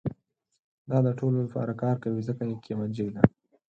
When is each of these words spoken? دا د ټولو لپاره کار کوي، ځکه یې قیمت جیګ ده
دا 0.89 0.97
د 1.05 1.09
ټولو 1.19 1.37
لپاره 1.45 1.73
کار 1.81 1.95
کوي، 2.03 2.21
ځکه 2.29 2.41
یې 2.49 2.61
قیمت 2.65 2.89
جیګ 2.95 3.09
ده 3.15 3.21